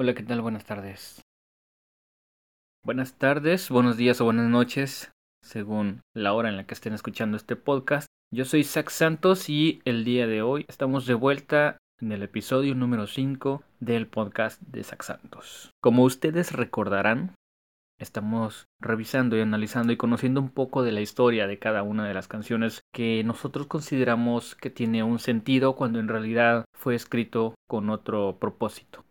Hola, 0.00 0.14
¿qué 0.14 0.22
tal? 0.22 0.40
Buenas 0.40 0.64
tardes. 0.64 1.20
Buenas 2.82 3.18
tardes, 3.18 3.68
buenos 3.68 3.98
días 3.98 4.18
o 4.22 4.24
buenas 4.24 4.48
noches, 4.48 5.12
según 5.42 6.00
la 6.14 6.32
hora 6.32 6.48
en 6.48 6.56
la 6.56 6.64
que 6.64 6.72
estén 6.72 6.94
escuchando 6.94 7.36
este 7.36 7.54
podcast. 7.54 8.06
Yo 8.32 8.46
soy 8.46 8.64
Zach 8.64 8.88
Santos 8.88 9.50
y 9.50 9.82
el 9.84 10.04
día 10.04 10.26
de 10.26 10.40
hoy 10.40 10.64
estamos 10.68 11.04
de 11.04 11.12
vuelta 11.12 11.76
en 12.00 12.12
el 12.12 12.22
episodio 12.22 12.74
número 12.74 13.06
5 13.06 13.62
del 13.80 14.06
podcast 14.06 14.62
de 14.62 14.84
Zach 14.84 15.02
Santos. 15.02 15.70
Como 15.82 16.04
ustedes 16.04 16.52
recordarán, 16.52 17.34
estamos 17.98 18.68
revisando 18.80 19.36
y 19.36 19.42
analizando 19.42 19.92
y 19.92 19.98
conociendo 19.98 20.40
un 20.40 20.48
poco 20.48 20.82
de 20.82 20.92
la 20.92 21.02
historia 21.02 21.46
de 21.46 21.58
cada 21.58 21.82
una 21.82 22.08
de 22.08 22.14
las 22.14 22.26
canciones 22.26 22.80
que 22.90 23.22
nosotros 23.22 23.66
consideramos 23.66 24.54
que 24.54 24.70
tiene 24.70 25.02
un 25.02 25.18
sentido 25.18 25.76
cuando 25.76 26.00
en 26.00 26.08
realidad 26.08 26.64
fue 26.72 26.94
escrito 26.94 27.54
con 27.68 27.90
otro 27.90 28.38
propósito. 28.40 29.04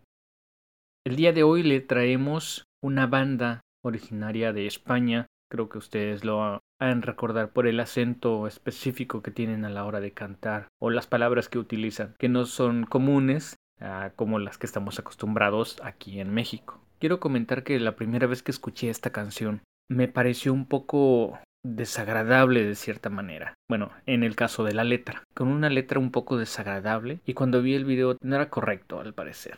El 1.10 1.16
día 1.16 1.34
de 1.34 1.42
hoy 1.42 1.64
le 1.64 1.82
traemos 1.82 2.66
una 2.84 3.08
banda 3.08 3.62
originaria 3.84 4.54
de 4.54 4.68
España. 4.68 5.26
Creo 5.50 5.68
que 5.68 5.80
ustedes 5.80 6.24
lo 6.24 6.60
han 6.80 7.02
recordar 7.02 7.50
por 7.52 7.66
el 7.66 7.80
acento 7.80 8.46
específico 8.46 9.24
que 9.24 9.32
tienen 9.32 9.66
a 9.66 9.72
la 9.72 9.86
hora 9.86 10.02
de 10.02 10.12
cantar 10.12 10.68
o 10.80 10.92
las 10.92 11.08
palabras 11.08 11.50
que 11.50 11.58
utilizan, 11.58 12.14
que 12.20 12.30
no 12.30 12.46
son 12.46 12.86
comunes 12.86 13.56
ah, 13.82 14.12
como 14.16 14.38
las 14.38 14.60
que 14.60 14.68
estamos 14.68 15.00
acostumbrados 15.00 15.82
aquí 15.84 16.20
en 16.20 16.32
México. 16.32 16.80
Quiero 17.00 17.20
comentar 17.20 17.64
que 17.64 17.80
la 17.80 17.96
primera 17.96 18.28
vez 18.28 18.44
que 18.44 18.52
escuché 18.52 18.92
esta 18.92 19.10
canción 19.10 19.64
me 19.90 20.10
pareció 20.10 20.54
un 20.54 20.68
poco 20.68 21.40
desagradable 21.66 22.64
de 22.64 22.76
cierta 22.76 23.10
manera. 23.10 23.56
Bueno, 23.68 23.90
en 24.06 24.22
el 24.22 24.36
caso 24.36 24.64
de 24.64 24.76
la 24.76 24.84
letra, 24.84 25.24
con 25.34 25.48
una 25.48 25.72
letra 25.72 25.98
un 25.98 26.12
poco 26.12 26.38
desagradable 26.38 27.20
y 27.26 27.34
cuando 27.34 27.64
vi 27.64 27.74
el 27.74 27.86
video 27.86 28.16
no 28.22 28.36
era 28.36 28.52
correcto 28.52 29.00
al 29.00 29.16
parecer. 29.16 29.58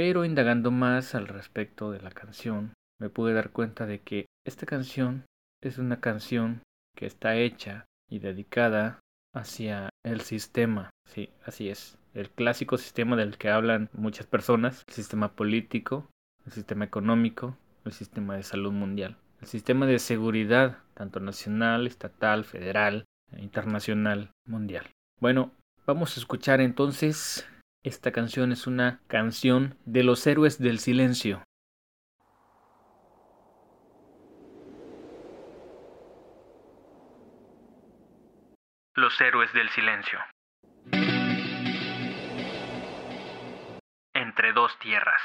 Pero 0.00 0.24
indagando 0.24 0.70
más 0.70 1.16
al 1.16 1.26
respecto 1.26 1.90
de 1.90 2.00
la 2.00 2.12
canción, 2.12 2.72
me 3.00 3.10
pude 3.10 3.34
dar 3.34 3.50
cuenta 3.50 3.84
de 3.84 3.98
que 3.98 4.26
esta 4.46 4.64
canción 4.64 5.24
es 5.60 5.78
una 5.78 5.98
canción 5.98 6.62
que 6.94 7.04
está 7.04 7.34
hecha 7.34 7.84
y 8.08 8.20
dedicada 8.20 9.00
hacia 9.34 9.88
el 10.04 10.20
sistema. 10.20 10.90
Sí, 11.04 11.30
así 11.44 11.68
es. 11.68 11.98
El 12.14 12.30
clásico 12.30 12.78
sistema 12.78 13.16
del 13.16 13.38
que 13.38 13.50
hablan 13.50 13.90
muchas 13.92 14.28
personas, 14.28 14.84
el 14.86 14.94
sistema 14.94 15.32
político, 15.32 16.06
el 16.46 16.52
sistema 16.52 16.84
económico, 16.84 17.56
el 17.84 17.90
sistema 17.90 18.36
de 18.36 18.44
salud 18.44 18.70
mundial, 18.70 19.16
el 19.40 19.48
sistema 19.48 19.84
de 19.86 19.98
seguridad, 19.98 20.78
tanto 20.94 21.18
nacional, 21.18 21.88
estatal, 21.88 22.44
federal, 22.44 23.04
internacional, 23.36 24.30
mundial. 24.46 24.86
Bueno, 25.18 25.50
vamos 25.86 26.16
a 26.16 26.20
escuchar 26.20 26.60
entonces 26.60 27.44
esta 27.88 28.12
canción 28.12 28.52
es 28.52 28.66
una 28.66 29.00
canción 29.06 29.78
de 29.86 30.04
los 30.04 30.26
héroes 30.26 30.58
del 30.58 30.78
silencio. 30.78 31.42
Los 38.94 39.18
héroes 39.20 39.52
del 39.54 39.70
silencio. 39.70 40.18
Entre 44.14 44.52
dos 44.52 44.78
tierras. 44.80 45.22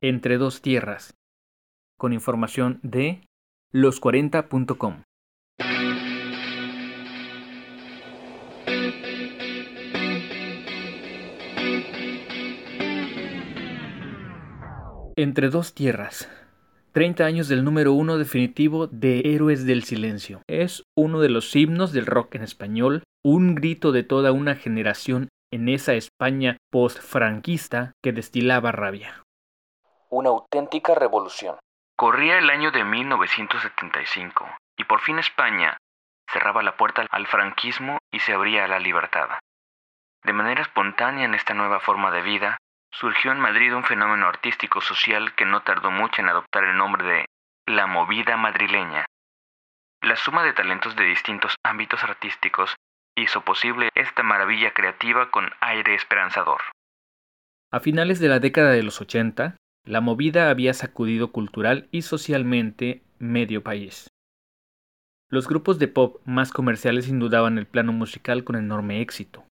Entre 0.00 0.38
dos 0.38 0.62
tierras. 0.62 1.14
Con 1.98 2.14
información 2.14 2.80
de 2.82 3.26
los40.com. 3.72 5.02
Entre 15.16 15.50
dos 15.50 15.74
tierras. 15.74 16.28
30 16.92 17.24
años 17.24 17.48
del 17.48 17.64
número 17.64 17.92
uno 17.92 18.18
definitivo 18.18 18.86
de 18.86 19.20
Héroes 19.24 19.66
del 19.66 19.84
Silencio. 19.84 20.42
Es 20.48 20.84
uno 20.96 21.20
de 21.20 21.28
los 21.28 21.54
himnos 21.54 21.92
del 21.92 22.06
rock 22.06 22.34
en 22.34 22.42
español, 22.42 23.02
un 23.24 23.54
grito 23.54 23.92
de 23.92 24.02
toda 24.02 24.32
una 24.32 24.56
generación 24.56 25.28
en 25.52 25.68
esa 25.68 25.94
España 25.94 26.56
post-franquista 26.70 27.92
que 28.02 28.12
destilaba 28.12 28.72
rabia. 28.72 29.22
Una 30.10 30.30
auténtica 30.30 30.94
revolución. 30.94 31.56
Corría 31.96 32.38
el 32.38 32.50
año 32.50 32.70
de 32.70 32.84
1975 32.84 34.46
y 34.76 34.84
por 34.84 35.00
fin 35.00 35.18
España 35.18 35.76
cerraba 36.28 36.62
la 36.62 36.76
puerta 36.76 37.06
al 37.10 37.26
franquismo 37.26 37.98
y 38.10 38.20
se 38.20 38.32
abría 38.32 38.64
a 38.64 38.68
la 38.68 38.78
libertad. 38.78 39.28
De 40.24 40.32
manera 40.32 40.62
espontánea 40.62 41.24
en 41.24 41.34
esta 41.34 41.54
nueva 41.54 41.80
forma 41.80 42.10
de 42.10 42.22
vida, 42.22 42.58
surgió 42.92 43.32
en 43.32 43.40
Madrid 43.40 43.74
un 43.74 43.84
fenómeno 43.84 44.26
artístico 44.26 44.80
social 44.80 45.34
que 45.34 45.44
no 45.44 45.62
tardó 45.62 45.90
mucho 45.90 46.20
en 46.20 46.28
adoptar 46.28 46.64
el 46.64 46.76
nombre 46.76 47.04
de 47.04 47.26
la 47.66 47.86
movida 47.86 48.36
madrileña. 48.36 49.06
La 50.00 50.16
suma 50.16 50.44
de 50.44 50.52
talentos 50.52 50.96
de 50.96 51.04
distintos 51.04 51.54
ámbitos 51.62 52.02
artísticos 52.04 52.74
hizo 53.16 53.42
posible 53.42 53.88
esta 53.94 54.22
maravilla 54.22 54.72
creativa 54.72 55.30
con 55.30 55.50
aire 55.60 55.94
esperanzador. 55.94 56.60
A 57.70 57.80
finales 57.80 58.20
de 58.20 58.28
la 58.28 58.38
década 58.38 58.70
de 58.70 58.82
los 58.82 59.00
80, 59.00 59.56
la 59.84 60.00
movida 60.00 60.50
había 60.50 60.74
sacudido 60.74 61.32
cultural 61.32 61.88
y 61.90 62.02
socialmente 62.02 63.02
medio 63.18 63.62
país. 63.62 64.08
Los 65.32 65.48
grupos 65.48 65.78
de 65.78 65.88
pop 65.88 66.20
más 66.26 66.52
comerciales 66.52 67.08
indudaban 67.08 67.56
el 67.56 67.64
plano 67.66 67.94
musical 67.94 68.44
con 68.44 68.54
enorme 68.54 69.00
éxito. 69.00 69.46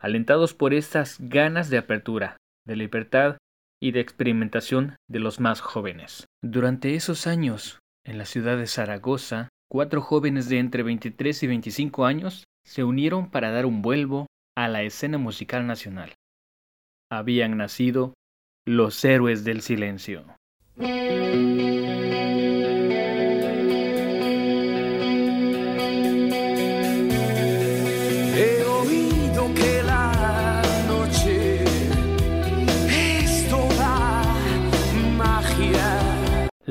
Alentados 0.00 0.54
por 0.54 0.72
estas 0.72 1.16
ganas 1.18 1.70
de 1.70 1.78
apertura, 1.78 2.36
de 2.64 2.76
libertad 2.76 3.36
y 3.82 3.90
de 3.90 3.98
experimentación 3.98 4.94
de 5.10 5.18
los 5.18 5.40
más 5.40 5.60
jóvenes. 5.60 6.26
Durante 6.40 6.94
esos 6.94 7.26
años, 7.26 7.80
en 8.06 8.16
la 8.16 8.26
ciudad 8.26 8.58
de 8.58 8.68
Zaragoza, 8.68 9.48
cuatro 9.68 10.02
jóvenes 10.02 10.48
de 10.48 10.60
entre 10.60 10.84
23 10.84 11.42
y 11.42 11.46
25 11.48 12.06
años 12.06 12.44
se 12.64 12.84
unieron 12.84 13.28
para 13.28 13.50
dar 13.50 13.66
un 13.66 13.82
vuelvo 13.82 14.28
a 14.56 14.68
la 14.68 14.84
escena 14.84 15.18
musical 15.18 15.66
nacional. 15.66 16.14
Habían 17.10 17.56
nacido 17.56 18.14
los 18.64 19.04
héroes 19.04 19.42
del 19.42 19.62
silencio. 19.62 20.26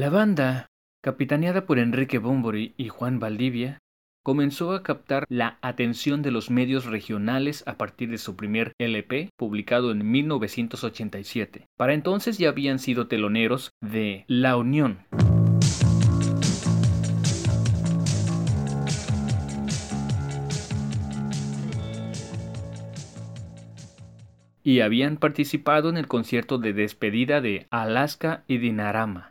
La 0.07 0.13
banda, 0.13 0.67
capitaneada 1.03 1.65
por 1.65 1.79
Enrique 1.79 2.17
Bombori 2.17 2.73
y 2.77 2.87
Juan 2.87 3.19
Valdivia, 3.19 3.79
comenzó 4.23 4.71
a 4.71 4.81
captar 4.81 5.25
la 5.27 5.59
atención 5.61 6.21
de 6.21 6.31
los 6.31 6.49
medios 6.49 6.85
regionales 6.85 7.61
a 7.67 7.77
partir 7.77 8.09
de 8.09 8.17
su 8.17 8.37
primer 8.37 8.71
LP, 8.79 9.31
publicado 9.35 9.91
en 9.91 10.09
1987. 10.09 11.65
Para 11.75 11.93
entonces 11.93 12.37
ya 12.37 12.47
habían 12.47 12.79
sido 12.79 13.09
teloneros 13.09 13.71
de 13.81 14.23
La 14.27 14.55
Unión. 14.55 14.99
y 24.63 24.81
habían 24.81 25.15
participado 25.15 25.89
en 25.89 25.95
el 25.95 26.07
concierto 26.07 26.57
de 26.57 26.73
despedida 26.73 27.39
de 27.39 27.67
Alaska 27.71 28.43
y 28.47 28.57
Dinarama 28.57 29.29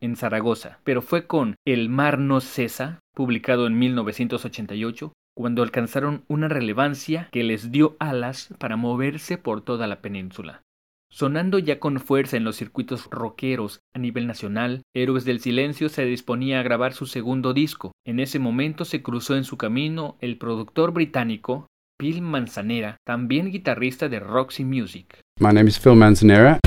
En 0.00 0.16
Zaragoza, 0.16 0.78
pero 0.84 1.00
fue 1.00 1.26
con 1.26 1.56
El 1.64 1.88
mar 1.88 2.18
no 2.18 2.40
cesa, 2.40 2.98
publicado 3.14 3.66
en 3.66 3.78
1988, 3.78 5.12
cuando 5.34 5.62
alcanzaron 5.62 6.24
una 6.28 6.48
relevancia 6.48 7.28
que 7.30 7.44
les 7.44 7.70
dio 7.70 7.96
alas 8.00 8.48
para 8.58 8.76
moverse 8.76 9.38
por 9.38 9.62
toda 9.62 9.86
la 9.86 10.00
península. 10.02 10.62
Sonando 11.10 11.58
ya 11.58 11.78
con 11.78 12.00
fuerza 12.00 12.38
en 12.38 12.44
los 12.44 12.56
circuitos 12.56 13.06
rockeros 13.10 13.80
a 13.94 13.98
nivel 13.98 14.26
nacional, 14.26 14.82
Héroes 14.94 15.24
del 15.24 15.40
Silencio 15.40 15.90
se 15.90 16.04
disponía 16.06 16.58
a 16.58 16.62
grabar 16.62 16.94
su 16.94 17.04
segundo 17.06 17.52
disco. 17.52 17.92
En 18.06 18.18
ese 18.18 18.38
momento 18.38 18.86
se 18.86 19.02
cruzó 19.02 19.36
en 19.36 19.44
su 19.44 19.58
camino 19.58 20.16
el 20.20 20.38
productor 20.38 20.92
británico 20.92 21.66
Phil 21.98 22.20
Manzanera, 22.22 22.96
también 23.06 23.50
guitarrista 23.50 24.08
de 24.08 24.20
Roxy 24.20 24.64
Music. 24.64 25.20
My 25.38 25.52
name 25.52 25.68
is 25.68 25.78
Phil 25.78 25.94
Manzanera. 25.94 26.58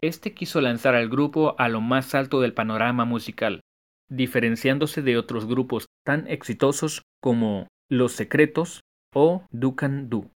Este 0.00 0.34
quiso 0.34 0.60
lanzar 0.60 0.94
al 0.94 1.08
grupo 1.08 1.54
a 1.58 1.68
lo 1.68 1.80
más 1.80 2.14
alto 2.14 2.40
del 2.40 2.54
panorama 2.54 3.04
musical, 3.04 3.60
diferenciándose 4.08 5.02
de 5.02 5.16
otros 5.16 5.46
grupos 5.46 5.86
tan 6.04 6.28
exitosos 6.28 7.02
como 7.20 7.66
Los 7.90 8.12
Secretos 8.12 8.80
o 9.14 9.44
Ducan 9.50 10.08
Du. 10.08 10.30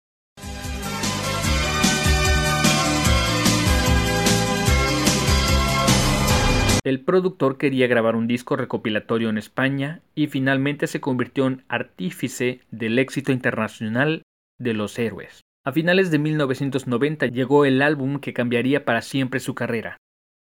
El 6.84 7.04
productor 7.04 7.58
quería 7.58 7.86
grabar 7.86 8.16
un 8.16 8.26
disco 8.26 8.56
recopilatorio 8.56 9.28
en 9.28 9.38
España 9.38 10.02
y 10.14 10.26
finalmente 10.26 10.86
se 10.88 11.00
convirtió 11.00 11.46
en 11.46 11.64
artífice 11.68 12.60
del 12.70 12.98
éxito 12.98 13.30
internacional 13.30 14.22
de 14.58 14.74
Los 14.74 14.98
Héroes. 14.98 15.42
A 15.64 15.70
finales 15.70 16.10
de 16.10 16.18
1990 16.18 17.26
llegó 17.26 17.64
el 17.64 17.82
álbum 17.82 18.18
que 18.18 18.32
cambiaría 18.32 18.84
para 18.84 19.00
siempre 19.02 19.38
su 19.38 19.54
carrera. 19.54 19.96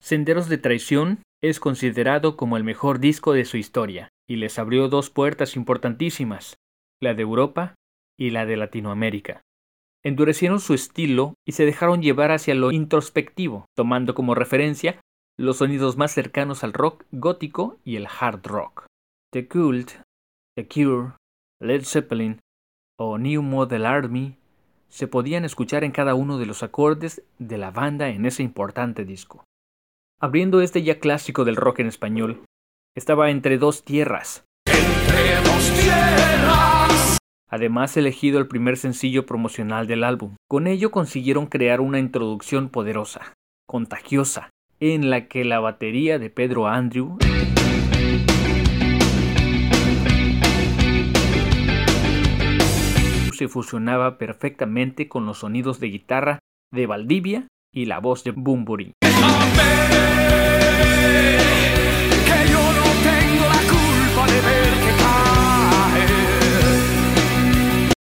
Senderos 0.00 0.48
de 0.48 0.58
Traición 0.58 1.22
es 1.40 1.60
considerado 1.60 2.36
como 2.36 2.56
el 2.56 2.64
mejor 2.64 2.98
disco 2.98 3.32
de 3.32 3.44
su 3.44 3.56
historia 3.56 4.08
y 4.28 4.36
les 4.36 4.58
abrió 4.58 4.88
dos 4.88 5.10
puertas 5.10 5.54
importantísimas, 5.54 6.56
la 7.00 7.14
de 7.14 7.22
Europa 7.22 7.74
y 8.18 8.30
la 8.30 8.44
de 8.44 8.56
Latinoamérica. 8.56 9.42
Endurecieron 10.02 10.58
su 10.60 10.74
estilo 10.74 11.34
y 11.46 11.52
se 11.52 11.64
dejaron 11.64 12.02
llevar 12.02 12.32
hacia 12.32 12.54
lo 12.54 12.72
introspectivo, 12.72 13.66
tomando 13.76 14.14
como 14.14 14.34
referencia 14.34 15.00
los 15.36 15.58
sonidos 15.58 15.96
más 15.96 16.12
cercanos 16.12 16.62
al 16.62 16.72
rock 16.72 17.04
gótico 17.10 17.78
y 17.84 17.96
el 17.96 18.06
hard 18.06 18.46
rock. 18.46 18.86
The 19.32 19.48
Cult, 19.48 19.90
The 20.56 20.68
Cure, 20.68 21.14
Led 21.60 21.84
Zeppelin 21.84 22.40
o 22.98 23.18
New 23.18 23.42
Model 23.42 23.86
Army 23.86 24.36
se 24.88 25.08
podían 25.08 25.44
escuchar 25.44 25.82
en 25.82 25.90
cada 25.90 26.14
uno 26.14 26.38
de 26.38 26.46
los 26.46 26.62
acordes 26.62 27.24
de 27.38 27.58
la 27.58 27.72
banda 27.72 28.10
en 28.10 28.26
ese 28.26 28.44
importante 28.44 29.04
disco. 29.04 29.42
Abriendo 30.20 30.60
este 30.60 30.84
ya 30.84 31.00
clásico 31.00 31.44
del 31.44 31.56
rock 31.56 31.80
en 31.80 31.88
español, 31.88 32.44
estaba 32.96 33.30
Entre 33.30 33.58
dos 33.58 33.84
tierras. 33.84 34.44
Entre 34.66 35.34
dos 35.42 35.72
tierras. 35.80 37.18
Además 37.50 37.96
elegido 37.96 38.38
el 38.38 38.46
primer 38.46 38.76
sencillo 38.76 39.26
promocional 39.26 39.88
del 39.88 40.04
álbum. 40.04 40.36
Con 40.48 40.68
ello 40.68 40.92
consiguieron 40.92 41.46
crear 41.46 41.80
una 41.80 41.98
introducción 41.98 42.68
poderosa, 42.68 43.34
contagiosa, 43.66 44.50
en 44.92 45.08
la 45.08 45.28
que 45.28 45.44
la 45.44 45.60
batería 45.60 46.18
de 46.18 46.28
Pedro 46.28 46.66
Andrew 46.66 47.16
se 53.32 53.48
fusionaba 53.48 54.18
perfectamente 54.18 55.08
con 55.08 55.24
los 55.24 55.38
sonidos 55.38 55.80
de 55.80 55.88
guitarra 55.88 56.38
de 56.70 56.86
Valdivia 56.86 57.48
y 57.72 57.86
la 57.86 57.98
voz 57.98 58.24
de 58.24 58.32
Bumburi. 58.32 58.92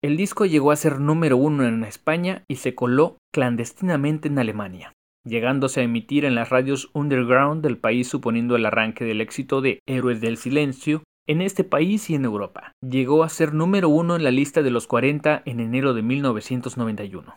El 0.02 0.16
disco 0.16 0.46
llegó 0.46 0.72
a 0.72 0.76
ser 0.76 0.98
número 0.98 1.36
uno 1.36 1.64
en 1.64 1.84
España 1.84 2.42
y 2.48 2.56
se 2.56 2.74
coló 2.74 3.18
clandestinamente 3.32 4.26
en 4.26 4.40
Alemania, 4.40 4.92
llegándose 5.24 5.80
a 5.80 5.84
emitir 5.84 6.24
en 6.24 6.34
las 6.34 6.50
radios 6.50 6.90
underground 6.94 7.62
del 7.62 7.78
país 7.78 8.08
suponiendo 8.08 8.56
el 8.56 8.66
arranque 8.66 9.04
del 9.04 9.20
éxito 9.20 9.60
de 9.60 9.80
Héroes 9.86 10.20
del 10.20 10.36
Silencio 10.36 11.02
en 11.26 11.40
este 11.40 11.64
país 11.64 12.10
y 12.10 12.14
en 12.14 12.24
Europa. 12.24 12.72
Llegó 12.82 13.22
a 13.22 13.28
ser 13.28 13.54
número 13.54 13.88
uno 13.88 14.16
en 14.16 14.24
la 14.24 14.30
lista 14.30 14.62
de 14.62 14.70
los 14.70 14.86
40 14.86 15.42
en 15.44 15.60
enero 15.60 15.94
de 15.94 16.02
1991. 16.02 17.34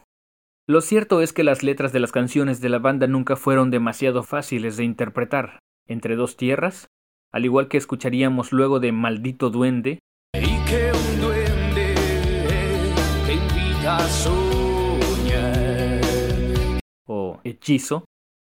Lo 0.68 0.82
cierto 0.82 1.22
es 1.22 1.32
que 1.32 1.44
las 1.44 1.62
letras 1.62 1.94
de 1.94 2.00
las 2.00 2.12
canciones 2.12 2.60
de 2.60 2.70
la 2.70 2.80
banda 2.80 3.06
nunca 3.06 3.36
fueron 3.36 3.70
demasiado 3.70 4.24
fáciles 4.24 4.78
de 4.78 4.84
interpretar. 4.84 5.60
Entre 5.88 6.16
dos 6.16 6.38
tierras, 6.38 6.88
al 7.32 7.46
igual 7.46 7.68
que 7.68 7.78
escucharíamos 7.78 8.52
luego 8.52 8.80
de 8.80 8.92
Maldito 8.92 9.52
Duende, 9.52 10.00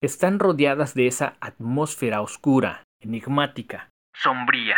Están 0.04 0.38
rodeadas 0.38 0.94
de 0.94 1.08
esa 1.08 1.36
atmósfera 1.42 2.22
oscura, 2.22 2.84
enigmática, 3.00 3.90
sombría. 4.14 4.78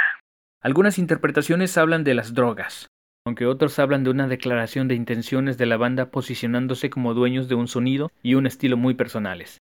Algunas 0.61 0.97
interpretaciones 0.97 1.77
hablan 1.77 2.05
de 2.05 2.13
las 2.13 2.33
drogas, 2.33 2.87
aunque 3.25 3.45
otros 3.45 3.77
hablan 3.77 4.05
de 4.05 4.09
una 4.09 4.27
declaración 4.27 4.87
de 4.87 4.95
intenciones 4.95 5.57
de 5.57 5.65
la 5.65 5.75
banda 5.75 6.11
posicionándose 6.11 6.89
como 6.89 7.13
dueños 7.13 7.49
de 7.49 7.55
un 7.55 7.67
sonido 7.67 8.09
y 8.23 8.35
un 8.35 8.47
estilo 8.47 8.77
muy 8.77 8.93
personales. 8.93 9.57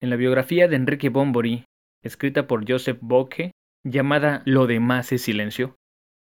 En 0.00 0.08
la 0.08 0.16
biografía 0.16 0.66
de 0.66 0.76
Enrique 0.76 1.10
Bombori, 1.10 1.66
escrita 2.02 2.46
por 2.46 2.64
Joseph 2.66 2.98
Bocke, 3.02 3.52
llamada 3.84 4.40
Lo 4.46 4.66
demás 4.66 5.12
es 5.12 5.22
silencio, 5.22 5.76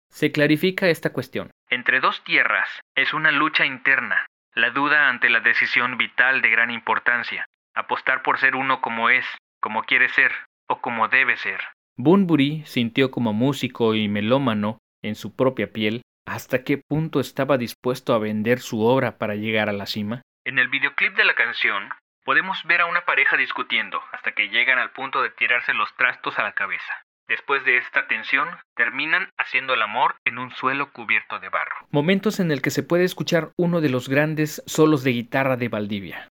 se 0.10 0.32
clarifica 0.32 0.88
esta 0.88 1.12
cuestión. 1.12 1.52
Entre 1.70 2.00
dos 2.00 2.24
tierras 2.24 2.70
es 2.96 3.14
una 3.14 3.32
lucha 3.32 3.66
interna, 3.66 4.26
la 4.56 4.70
duda 4.70 5.10
ante 5.10 5.30
la 5.30 5.42
decisión 5.42 5.98
vital 5.98 6.42
de 6.42 6.50
gran 6.50 6.72
importancia, 6.72 7.46
apostar 7.80 8.24
por 8.24 8.40
ser 8.40 8.56
uno 8.56 8.82
como 8.82 9.10
es, 9.10 9.26
como 9.62 9.84
quiere 9.84 10.10
ser 10.10 10.32
o 10.68 10.82
como 10.82 11.08
debe 11.08 11.38
ser. 11.38 11.60
Bunbury 11.98 12.64
sintió 12.66 13.12
como 13.12 13.34
músico 13.34 13.96
y 13.96 14.08
melómano 14.08 14.78
en 15.02 15.16
su 15.16 15.36
propia 15.36 15.72
piel 15.72 16.02
¿Hasta 16.30 16.64
qué 16.64 16.78
punto 16.78 17.20
estaba 17.20 17.58
dispuesto 17.58 18.14
a 18.14 18.20
vender 18.20 18.60
su 18.60 18.82
obra 18.82 19.18
para 19.18 19.34
llegar 19.34 19.68
a 19.68 19.74
la 19.74 19.88
cima? 19.88 20.22
En 20.46 20.60
el 20.60 20.68
videoclip 20.68 21.16
de 21.16 21.26
la 21.26 21.34
canción, 21.34 21.90
podemos 22.24 22.64
ver 22.66 22.82
a 22.82 22.86
una 22.86 23.04
pareja 23.04 23.36
discutiendo 23.36 24.00
hasta 24.12 24.34
que 24.34 24.50
llegan 24.50 24.78
al 24.78 24.92
punto 24.92 25.24
de 25.24 25.32
tirarse 25.32 25.74
los 25.74 25.92
trastos 25.96 26.38
a 26.38 26.44
la 26.44 26.52
cabeza. 26.52 26.94
Después 27.28 27.66
de 27.66 27.78
esta 27.78 28.08
tensión, 28.08 28.48
terminan 28.76 29.30
haciendo 29.40 29.74
el 29.74 29.82
amor 29.82 30.18
en 30.24 30.38
un 30.38 30.52
suelo 30.52 30.92
cubierto 30.92 31.40
de 31.40 31.50
barro. 31.50 31.76
Momentos 31.90 32.40
en 32.40 32.52
el 32.52 32.62
que 32.62 32.70
se 32.70 32.84
puede 32.84 33.06
escuchar 33.06 33.50
uno 33.58 33.82
de 33.82 33.90
los 33.90 34.08
grandes 34.08 34.62
solos 34.68 35.04
de 35.04 35.12
guitarra 35.12 35.58
de 35.58 35.70
Valdivia. 35.70 36.29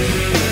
A 0.00 0.49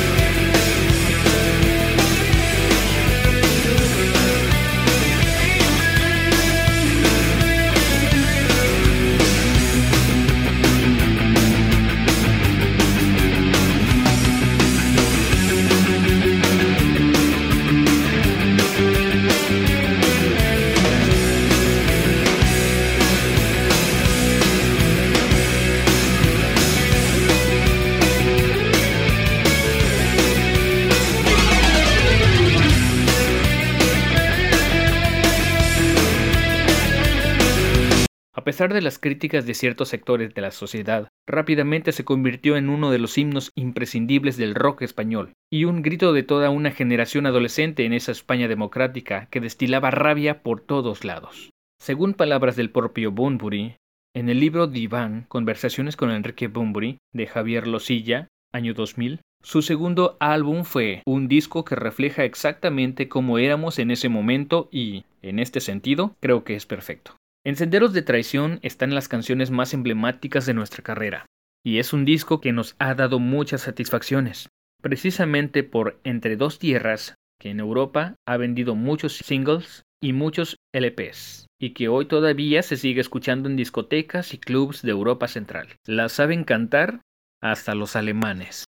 pesar 38.58 38.74
de 38.74 38.82
las 38.82 38.98
críticas 38.98 39.46
de 39.46 39.54
ciertos 39.54 39.88
sectores 39.88 40.34
de 40.34 40.40
la 40.40 40.50
sociedad, 40.50 41.06
rápidamente 41.28 41.92
se 41.92 42.04
convirtió 42.04 42.56
en 42.56 42.70
uno 42.70 42.90
de 42.90 42.98
los 42.98 43.16
himnos 43.16 43.52
imprescindibles 43.54 44.36
del 44.36 44.56
rock 44.56 44.82
español, 44.82 45.30
y 45.48 45.62
un 45.62 45.80
grito 45.80 46.12
de 46.12 46.24
toda 46.24 46.50
una 46.50 46.72
generación 46.72 47.26
adolescente 47.26 47.84
en 47.84 47.92
esa 47.92 48.10
España 48.10 48.48
democrática 48.48 49.28
que 49.30 49.38
destilaba 49.38 49.92
rabia 49.92 50.42
por 50.42 50.60
todos 50.60 51.04
lados. 51.04 51.50
Según 51.80 52.14
palabras 52.14 52.56
del 52.56 52.70
propio 52.70 53.12
Bunbury, 53.12 53.76
en 54.12 54.28
el 54.28 54.40
libro 54.40 54.66
Diván, 54.66 55.26
Conversaciones 55.28 55.94
con 55.94 56.10
Enrique 56.10 56.48
Bunbury, 56.48 56.98
de 57.14 57.28
Javier 57.28 57.68
Losilla, 57.68 58.26
año 58.52 58.74
2000, 58.74 59.20
su 59.40 59.62
segundo 59.62 60.16
álbum 60.18 60.64
fue 60.64 61.04
un 61.06 61.28
disco 61.28 61.64
que 61.64 61.76
refleja 61.76 62.24
exactamente 62.24 63.08
cómo 63.08 63.38
éramos 63.38 63.78
en 63.78 63.92
ese 63.92 64.08
momento 64.08 64.68
y, 64.72 65.04
en 65.22 65.38
este 65.38 65.60
sentido, 65.60 66.16
creo 66.18 66.42
que 66.42 66.56
es 66.56 66.66
perfecto. 66.66 67.14
En 67.44 67.56
Senderos 67.56 67.92
de 67.92 68.02
Traición 68.02 68.58
están 68.62 68.94
las 68.94 69.08
canciones 69.08 69.50
más 69.50 69.72
emblemáticas 69.72 70.44
de 70.44 70.54
nuestra 70.54 70.82
carrera, 70.82 71.26
y 71.64 71.78
es 71.78 71.92
un 71.92 72.04
disco 72.04 72.40
que 72.40 72.52
nos 72.52 72.74
ha 72.78 72.94
dado 72.94 73.18
muchas 73.20 73.62
satisfacciones, 73.62 74.48
precisamente 74.82 75.62
por 75.62 76.00
Entre 76.04 76.36
dos 76.36 76.58
Tierras, 76.58 77.14
que 77.40 77.50
en 77.50 77.60
Europa 77.60 78.16
ha 78.26 78.36
vendido 78.36 78.74
muchos 78.74 79.16
singles 79.16 79.84
y 80.02 80.12
muchos 80.12 80.56
LPs, 80.72 81.46
y 81.60 81.70
que 81.70 81.88
hoy 81.88 82.06
todavía 82.06 82.62
se 82.62 82.76
sigue 82.76 83.00
escuchando 83.00 83.48
en 83.48 83.56
discotecas 83.56 84.34
y 84.34 84.38
clubs 84.38 84.82
de 84.82 84.90
Europa 84.90 85.28
Central. 85.28 85.68
La 85.86 86.08
saben 86.08 86.44
cantar 86.44 87.00
hasta 87.40 87.74
los 87.74 87.96
alemanes. 87.96 88.64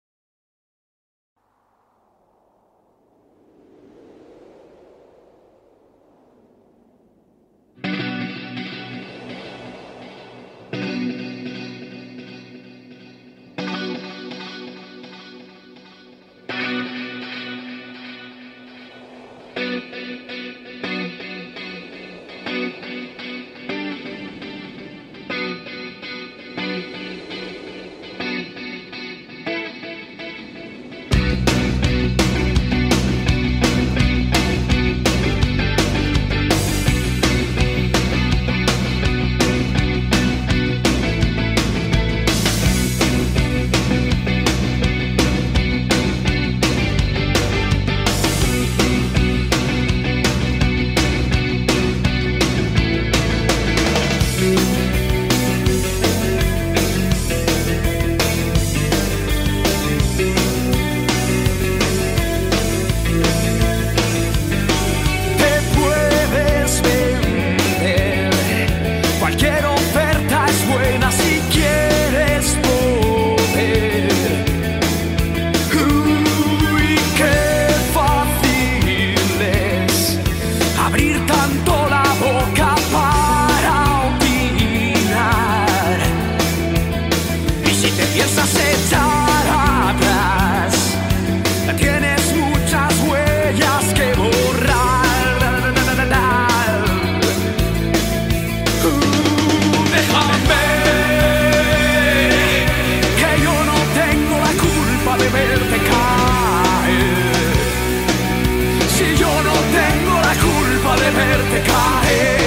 de 110.99 111.11
verte 111.11 111.61
caer. 111.61 112.38